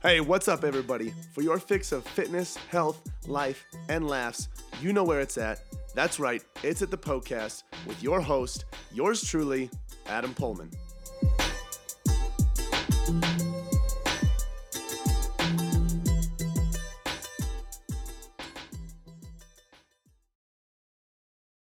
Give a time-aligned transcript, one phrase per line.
[0.00, 1.12] Hey, what's up, everybody?
[1.34, 4.48] For your fix of fitness, health, life, and laughs,
[4.80, 5.58] you know where it's at.
[5.92, 9.68] That's right, it's at the Poecast with your host, yours truly,
[10.06, 10.72] Adam Poehlmann.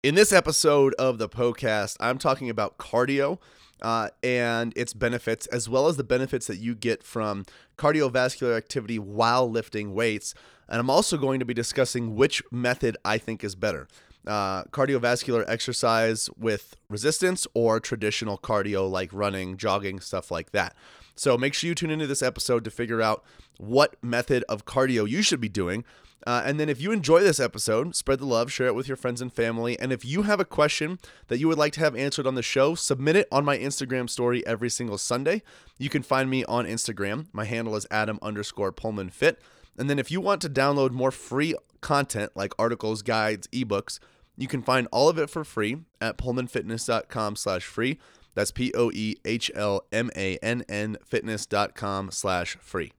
[0.02, 3.38] In this episode of the Poecast, I'm talking about cardio
[3.82, 7.44] uh, and its benefits, as well as the benefits that you get from
[7.76, 10.34] cardiovascular activity while lifting weights.
[10.68, 13.88] And I'm also going to be discussing which method I think is better
[14.28, 20.76] uh, cardiovascular exercise with resistance or traditional cardio like running, jogging, stuff like that.
[21.16, 23.24] So make sure you tune into this episode to figure out
[23.56, 25.84] what method of cardio you should be doing.
[26.26, 28.96] Uh, and then if you enjoy this episode, spread the love, share it with your
[28.96, 29.78] friends and family.
[29.78, 32.42] And if you have a question that you would like to have answered on the
[32.42, 35.42] show, submit it on my Instagram story every single Sunday.
[35.78, 37.26] You can find me on Instagram.
[37.32, 39.40] My handle is Adam underscore Poehlmann Fit.
[39.78, 44.00] And then if you want to download more free content like articles, guides, ebooks,
[44.36, 47.98] you can find all of it for free at poehlmannfitness.com slash free.
[48.34, 52.92] That's P-O-E-H-L-M-A-N-N fitness.com slash free.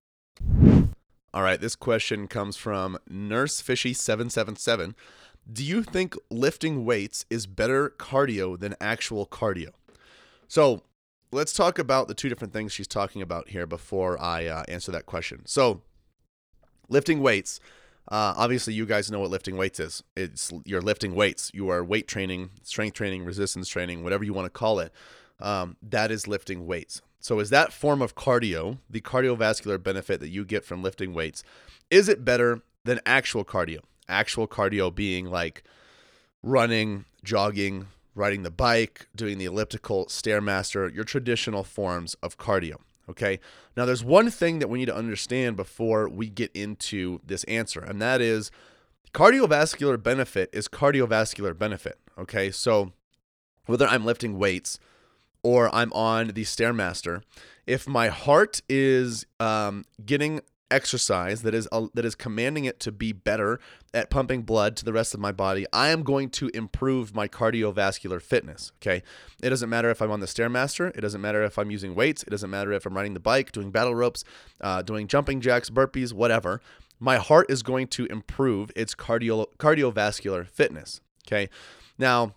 [1.32, 4.96] All right, this question comes from Nurse Fishy 777
[5.52, 9.70] Do you think lifting weights is better cardio than actual cardio?
[10.48, 10.82] So
[11.32, 14.92] let's talk about the two different things she's talking about here before I uh, answer
[14.92, 15.46] that question.
[15.46, 15.82] So,
[16.88, 17.60] lifting weights.
[18.08, 20.04] Uh, obviously, you guys know what lifting weights is.
[20.18, 21.52] It's you're lifting weights.
[21.54, 24.92] You are weight training, strength training, resistance training, whatever you want to call it.
[25.40, 27.02] Um, that is lifting weights.
[27.20, 31.44] So, is that form of cardio, the cardiovascular benefit that you get from lifting weights,
[31.90, 33.80] is it better than actual cardio?
[34.08, 35.64] Actual cardio being like
[36.42, 42.76] running, jogging, riding the bike, doing the elliptical, stairmaster, your traditional forms of cardio.
[43.10, 43.40] Okay.
[43.76, 47.80] Now, there's one thing that we need to understand before we get into this answer,
[47.80, 48.52] and that is
[49.14, 51.98] cardiovascular benefit is cardiovascular benefit.
[52.18, 52.52] Okay.
[52.52, 52.94] So,
[53.66, 54.80] whether I'm lifting weights,
[55.44, 57.24] or I'm on the Stairmaster,
[57.66, 60.42] if my heart is um, getting
[60.72, 63.60] exercise that is uh, that is commanding it to be better
[63.94, 67.28] at pumping blood to the rest of my body, I am going to improve my
[67.28, 68.72] cardiovascular fitness.
[68.82, 69.04] Okay,
[69.42, 72.24] it doesn't matter if I'm on the stairmaster, it doesn't matter if I'm using weights,
[72.24, 74.24] it doesn't matter if I'm riding the bike, doing battle ropes,
[74.62, 76.62] uh, doing jumping jacks, burpees, whatever.
[77.00, 81.02] My heart is going to improve its cardio cardiovascular fitness.
[81.28, 81.50] Okay,
[81.98, 82.36] now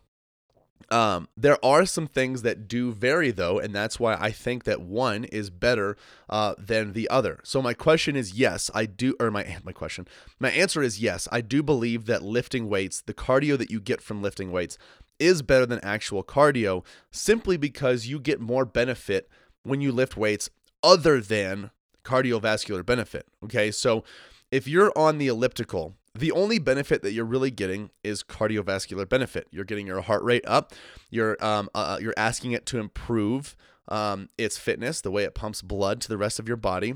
[0.91, 4.81] um, there are some things that do vary though, and that's why I think that
[4.81, 5.97] one is better
[6.29, 7.41] uh, than the other.
[7.45, 10.07] So my question is yes, I do, or my my question,
[10.39, 14.01] my answer is yes, I do believe that lifting weights, the cardio that you get
[14.01, 14.79] from lifting weights,
[15.19, 19.29] is better than actual cardio, simply because you get more benefit
[19.63, 20.51] when you lift weights
[20.83, 21.71] other than
[22.05, 23.27] cardiovascular benefit.
[23.45, 24.05] Okay, so
[24.51, 29.49] if you're on the elliptical the only benefit that you're really getting is cardiovascular benefit.
[29.51, 30.73] You're getting your heart rate up.
[31.11, 33.57] You're um, uh, uh, you're asking it to improve
[33.89, 36.95] um, its fitness, the way it pumps blood to the rest of your body.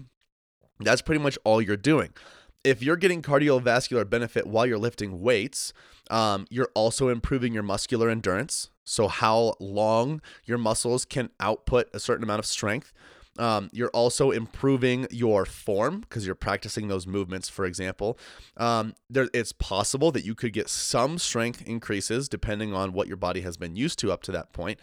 [0.80, 2.12] That's pretty much all you're doing.
[2.62, 5.72] If you're getting cardiovascular benefit while you're lifting weights,
[6.10, 8.70] um, you're also improving your muscular endurance.
[8.84, 12.92] So, how long your muscles can output a certain amount of strength.
[13.38, 18.18] Um, you're also improving your form because you're practicing those movements, for example.
[18.56, 23.16] Um, there, it's possible that you could get some strength increases depending on what your
[23.16, 24.80] body has been used to up to that point.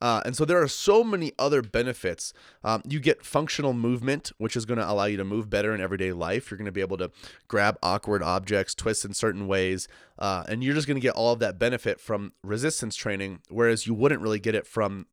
[0.00, 2.32] Uh, and so there are so many other benefits.
[2.64, 5.80] Um, you get functional movement, which is going to allow you to move better in
[5.80, 6.50] everyday life.
[6.50, 7.10] You're going to be able to
[7.48, 9.88] grab awkward objects, twist in certain ways,
[10.18, 13.86] uh, and you're just going to get all of that benefit from resistance training, whereas
[13.86, 15.06] you wouldn't really get it from,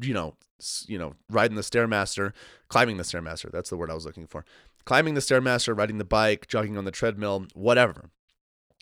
[0.00, 0.34] you know,
[0.86, 2.32] you know, riding the stairmaster,
[2.68, 3.50] climbing the stairmaster.
[3.50, 4.44] That's the word I was looking for.
[4.84, 8.10] Climbing the stairmaster, riding the bike, jogging on the treadmill, whatever.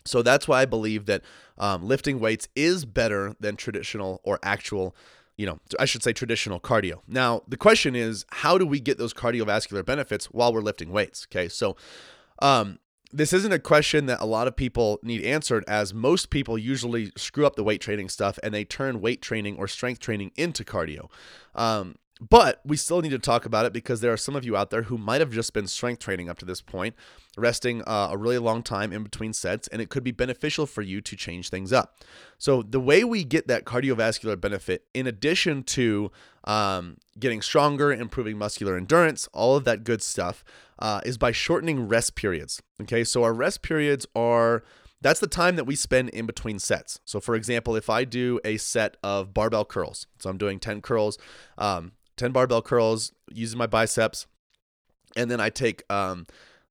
[0.05, 1.21] So that's why I believe that
[1.57, 4.95] um, lifting weights is better than traditional or actual
[5.37, 7.01] you know, I should say traditional cardio.
[7.07, 11.27] Now, the question is, how do we get those cardiovascular benefits while we're lifting weights?
[11.29, 11.77] Okay, so
[12.39, 12.79] um,
[13.11, 17.11] this isn't a question that a lot of people need answered, as most people usually
[17.15, 20.63] screw up the weight training stuff and they turn weight training or strength training into
[20.63, 21.09] cardio.
[21.55, 24.55] Um, but we still need to talk about it because there are some of you
[24.57, 26.95] out there who might have just been strength training up to this point,
[27.37, 30.81] resting uh, a really long time in between sets, and it could be beneficial for
[30.81, 31.99] you to change things up.
[32.37, 36.11] So, the way we get that cardiovascular benefit, in addition to
[36.43, 40.43] um, getting stronger, improving muscular endurance, all of that good stuff,
[40.79, 42.61] uh, is by shortening rest periods.
[42.81, 44.63] Okay, so our rest periods are
[45.01, 46.99] that's the time that we spend in between sets.
[47.05, 50.81] So, for example, if I do a set of barbell curls, so I'm doing 10
[50.81, 51.19] curls,
[51.57, 54.27] um, 10 barbell curls using my biceps.
[55.15, 56.25] and then I take um,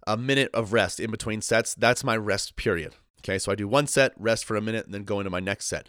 [0.06, 1.74] a minute of rest in between sets.
[1.74, 2.94] That's my rest period.
[3.20, 5.40] Okay, so I do one set, rest for a minute, and then go into my
[5.40, 5.88] next set.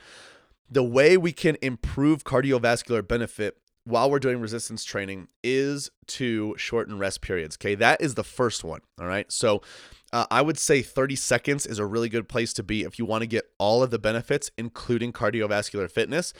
[0.69, 6.97] The way we can improve cardiovascular benefit while we're doing resistance training is to shorten
[6.97, 7.57] rest periods.
[7.57, 8.81] Okay, that is the first one.
[8.99, 9.61] All right, so
[10.11, 13.05] uh, I would say 30 seconds is a really good place to be if you
[13.05, 16.33] want to get all of the benefits, including cardiovascular fitness.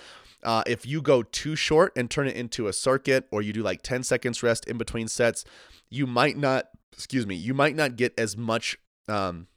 [0.44, 3.64] Uh, if you go too short and turn it into a circuit, or you do
[3.64, 5.44] like 10 seconds rest in between sets,
[5.90, 9.48] you might not, excuse me, you might not get as much um,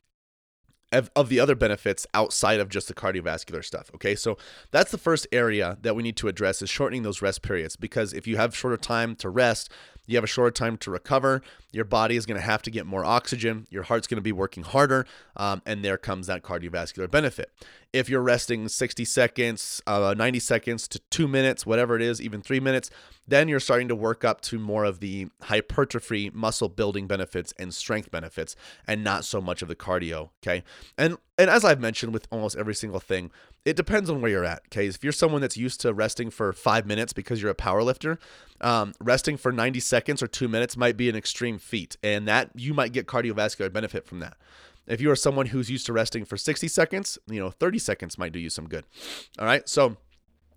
[0.92, 3.90] of, of the other benefits outside of just the cardiovascular stuff.
[3.94, 4.36] Okay, so
[4.70, 8.12] that's the first area that we need to address is shortening those rest periods because
[8.12, 9.70] if you have shorter time to rest,
[10.06, 11.42] you have a shorter time to recover.
[11.72, 13.66] Your body is going to have to get more oxygen.
[13.70, 15.06] Your heart's going to be working harder,
[15.36, 17.52] um, and there comes that cardiovascular benefit.
[17.92, 22.40] If you're resting 60 seconds, uh, 90 seconds to two minutes, whatever it is, even
[22.40, 22.90] three minutes,
[23.26, 27.72] then you're starting to work up to more of the hypertrophy, muscle building benefits, and
[27.72, 28.56] strength benefits,
[28.86, 30.30] and not so much of the cardio.
[30.42, 30.64] Okay,
[30.98, 33.30] and and as I've mentioned with almost every single thing,
[33.64, 34.62] it depends on where you're at.
[34.66, 37.82] Okay, if you're someone that's used to resting for five minutes because you're a power
[37.82, 38.18] lifter,
[38.60, 42.50] um, resting for 90 seconds or two minutes might be an extreme feat, and that
[42.54, 44.36] you might get cardiovascular benefit from that.
[44.86, 48.18] If you are someone who's used to resting for 60 seconds, you know, 30 seconds
[48.18, 48.84] might do you some good.
[49.38, 49.96] All right, so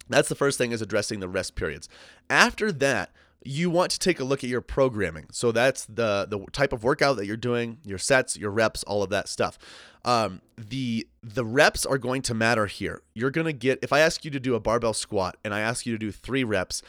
[0.10, 1.88] that's the first thing is addressing the rest periods.
[2.30, 3.12] After that,
[3.46, 5.28] you want to take a look at your programming.
[5.32, 9.04] So that's the the type of workout that you're doing, your sets, your reps, all
[9.04, 9.58] of that stuff.
[10.06, 13.02] Um, the the reps are going to matter here.
[13.14, 15.86] You're gonna get if I ask you to do a barbell squat and I ask
[15.86, 16.82] you to do three reps,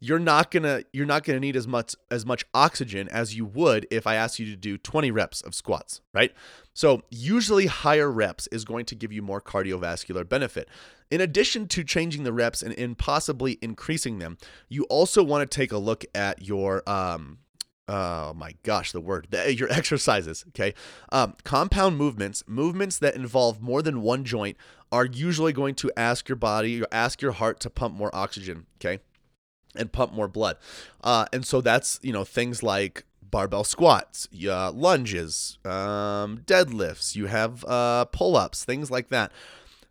[0.00, 3.86] you're not gonna you're not gonna need as much as much oxygen as you would
[3.90, 6.32] if I asked you to do 20 reps of squats, right?
[6.72, 10.68] So usually higher reps is going to give you more cardiovascular benefit.
[11.10, 14.38] In addition to changing the reps and, and possibly increasing them,
[14.68, 17.38] you also want to take a look at your um,
[17.90, 20.72] oh my gosh, the word, your exercises, okay?
[21.12, 24.56] Um, compound movements, movements that involve more than one joint,
[24.92, 29.00] are usually going to ask your body, ask your heart to pump more oxygen, okay?
[29.76, 30.56] And pump more blood.
[31.02, 37.26] Uh, and so that's, you know, things like barbell squats, uh, lunges, um, deadlifts, you
[37.26, 39.30] have uh, pull ups, things like that.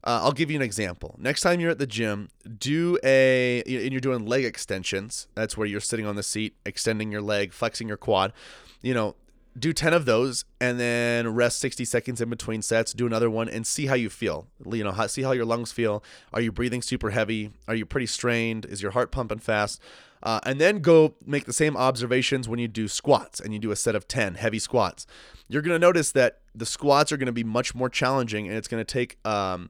[0.03, 1.15] Uh, I'll give you an example.
[1.17, 5.27] Next time you're at the gym, do a and you're doing leg extensions.
[5.35, 8.31] That's where you're sitting on the seat, extending your leg, flexing your quad.
[8.81, 9.15] You know,
[9.57, 13.49] do 10 of those and then rest 60 seconds in between sets do another one
[13.49, 14.47] and see how you feel.
[14.71, 16.03] You know see how your lungs feel.
[16.33, 17.51] Are you breathing super heavy?
[17.67, 18.65] Are you pretty strained?
[18.65, 19.81] Is your heart pumping fast?
[20.21, 23.71] Uh, and then go make the same observations when you do squats and you do
[23.71, 25.07] a set of 10 heavy squats.
[25.47, 28.57] You're going to notice that the squats are going to be much more challenging and
[28.57, 29.69] it's going to take um,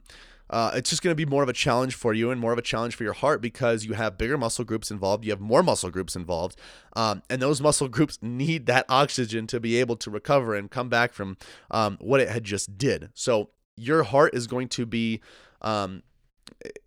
[0.50, 2.58] uh, it's just going to be more of a challenge for you and more of
[2.58, 5.24] a challenge for your heart because you have bigger muscle groups involved.
[5.24, 6.58] You have more muscle groups involved.
[6.96, 10.88] Um, and those muscle groups need that oxygen to be able to recover and come
[10.88, 11.36] back from
[11.70, 13.10] um, what it had just did.
[13.14, 15.20] So your heart is going to be.
[15.62, 16.02] Um,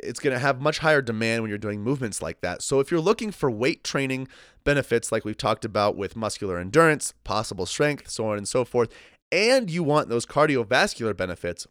[0.04, 2.62] it's going to have much higher demand when you're doing movements like that.
[2.62, 4.28] So, if you're looking for weight training
[4.64, 8.90] benefits, like we've talked about with muscular endurance, possible strength, so on and so forth,
[9.32, 11.66] and you want those cardiovascular benefits,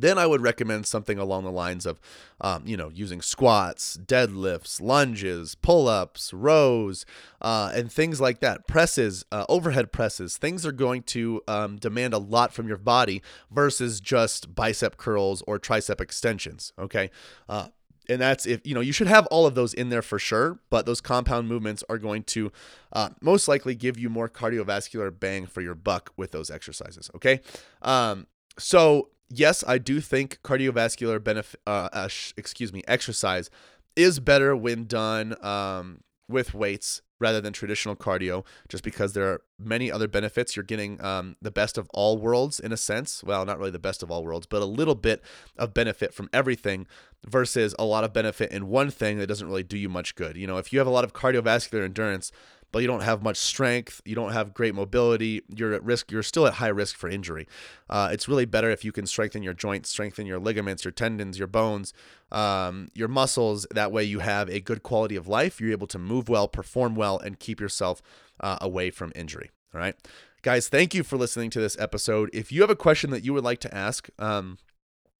[0.00, 2.00] then I would recommend something along the lines of,
[2.40, 7.06] um, you know, using squats, deadlifts, lunges, pull ups, rows,
[7.40, 8.66] uh, and things like that.
[8.66, 13.22] Presses, uh, overhead presses, things are going to um, demand a lot from your body
[13.50, 16.72] versus just bicep curls or tricep extensions.
[16.78, 17.10] Okay.
[17.48, 17.68] Uh,
[18.10, 20.58] and that's if you know you should have all of those in there for sure
[20.68, 22.50] but those compound movements are going to
[22.92, 27.40] uh, most likely give you more cardiovascular bang for your buck with those exercises okay
[27.82, 28.26] um,
[28.58, 33.48] so yes, I do think cardiovascular benefit, uh, uh, excuse me, exercise
[33.96, 39.42] is better when done um, with weights rather than traditional cardio, just because there are
[39.58, 40.56] many other benefits.
[40.56, 43.22] You're getting um, the best of all worlds in a sense.
[43.22, 45.22] Well, not really the best of all worlds, but a little bit
[45.58, 46.86] of benefit from everything
[47.26, 50.36] versus a lot of benefit in one thing that doesn't really do you much good.
[50.36, 52.32] You know, if you have a lot of cardiovascular endurance,
[52.72, 56.22] but you don't have much strength, you don't have great mobility, you're at risk, you're
[56.22, 57.46] still at high risk for injury.
[57.88, 61.38] Uh, it's really better if you can strengthen your joints, strengthen your ligaments, your tendons,
[61.38, 61.92] your bones,
[62.30, 63.66] um, your muscles.
[63.70, 65.60] That way you have a good quality of life.
[65.60, 68.02] You're able to move well, perform well, and keep yourself
[68.40, 69.50] uh, away from injury.
[69.74, 69.96] All right.
[70.42, 72.30] Guys, thank you for listening to this episode.
[72.32, 74.56] If you have a question that you would like to ask, um,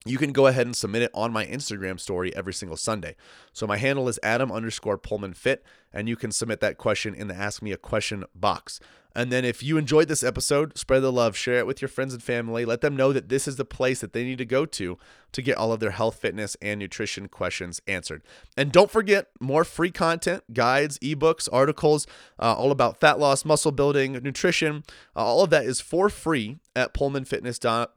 [0.05, 3.15] you can go ahead and submit it on my Instagram story every single Sunday.
[3.53, 7.27] So my handle is Adam underscore Poehlmann Fit, and you can submit that question in
[7.27, 8.79] the Ask Me a Question box.
[9.13, 12.13] And then if you enjoyed this episode, spread the love, share it with your friends
[12.13, 12.63] and family.
[12.63, 14.97] Let them know that this is the place that they need to go to
[15.33, 18.23] to get all of their health, fitness, and nutrition questions answered.
[18.55, 22.07] And don't forget more free content, guides, ebooks, articles,
[22.39, 24.83] uh, all about fat loss, muscle building, nutrition.
[25.15, 27.87] Uh, all of that is for free at poehlmannfitness.com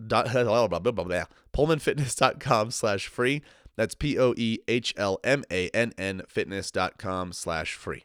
[2.71, 3.43] slash free.
[3.77, 4.63] That's P-O-E-H-L-M-A-N-N
[6.29, 8.05] fitness.com slash free.